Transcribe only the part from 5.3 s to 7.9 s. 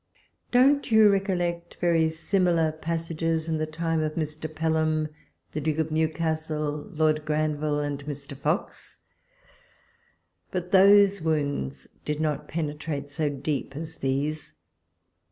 the Duke of Newcastle, Lord Granville,